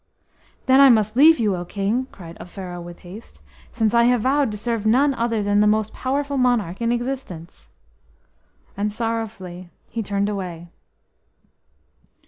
"Then 0.65 0.81
I 0.81 0.89
must 0.89 1.15
leave 1.15 1.37
you, 1.37 1.55
O 1.55 1.63
King!" 1.63 2.07
cried 2.11 2.35
Offero 2.39 2.81
with 2.81 3.01
haste, 3.01 3.39
"since 3.71 3.93
I 3.93 4.05
have 4.05 4.21
vowed 4.21 4.49
to 4.49 4.57
serve 4.57 4.83
none 4.83 5.13
other 5.13 5.43
than 5.43 5.59
the 5.59 5.67
most 5.67 5.93
powerful 5.93 6.37
monarch 6.37 6.81
in 6.81 6.91
existence." 6.91 7.69
And 8.75 8.91
sorrowfully 8.91 9.69
he 9.89 10.01
turned 10.01 10.27
away. 10.27 10.69